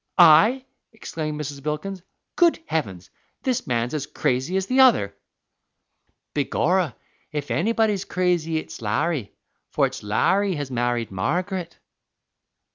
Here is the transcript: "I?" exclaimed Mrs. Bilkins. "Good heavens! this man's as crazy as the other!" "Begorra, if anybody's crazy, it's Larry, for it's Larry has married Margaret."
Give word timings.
"I?" 0.17 0.65
exclaimed 0.91 1.39
Mrs. 1.39 1.61
Bilkins. 1.61 2.01
"Good 2.35 2.57
heavens! 2.65 3.11
this 3.43 3.67
man's 3.67 3.93
as 3.93 4.07
crazy 4.07 4.57
as 4.57 4.65
the 4.65 4.79
other!" 4.79 5.13
"Begorra, 6.33 6.95
if 7.31 7.51
anybody's 7.51 8.03
crazy, 8.05 8.57
it's 8.57 8.81
Larry, 8.81 9.31
for 9.69 9.85
it's 9.85 10.01
Larry 10.01 10.55
has 10.55 10.71
married 10.71 11.11
Margaret." 11.11 11.77